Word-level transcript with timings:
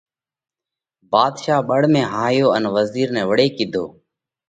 ڀاڌشا 1.11 1.57
ٻۯ 1.67 1.83
۾ 1.93 2.01
هاهيو 2.13 2.47
ان 2.55 2.63
وزِير 2.75 3.07
نئہ 3.15 3.23
وۯي 3.29 3.47
ڪِيڌو: 3.57 3.85